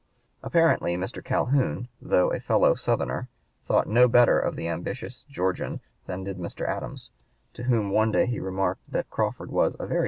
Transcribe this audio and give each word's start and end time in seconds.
Apparently 0.41 0.97
Mr. 0.97 1.23
Calhoun, 1.23 1.87
though 2.01 2.31
a 2.33 2.39
fellow 2.39 2.73
Southerner, 2.73 3.29
thought 3.67 3.85
no 3.85 4.07
better 4.07 4.39
of 4.39 4.55
the 4.55 4.67
ambitious 4.67 5.25
Georgian 5.29 5.79
than 6.07 6.23
did 6.23 6.39
Mr. 6.39 6.67
Adams, 6.67 7.11
to 7.53 7.65
whom 7.65 7.91
one 7.91 8.11
day 8.11 8.25
he 8.25 8.39
remarked 8.39 8.81
that 8.89 9.11
Crawford 9.11 9.51
was 9.51 9.75
"a 9.79 9.85
very 9.85 9.99
(p. 9.99 9.99